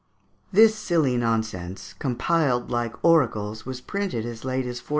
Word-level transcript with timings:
]This 0.51 0.73
silly 0.73 1.15
nonsense, 1.15 1.93
compiled 1.93 2.71
like 2.71 2.95
oracles, 3.05 3.67
was 3.67 3.81
printed 3.81 4.25
as 4.25 4.43
late 4.43 4.65
as 4.65 4.77
1493. 4.81 4.89